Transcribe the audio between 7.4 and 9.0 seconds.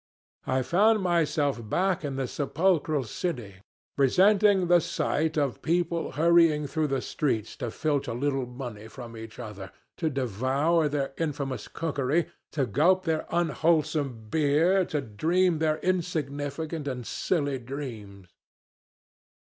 to filch a little money